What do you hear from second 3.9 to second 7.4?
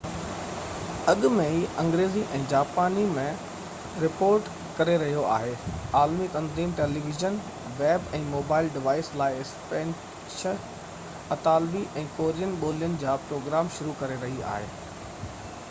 report ڪري رهيو آهي عالمي تنظيم ٽيليويزن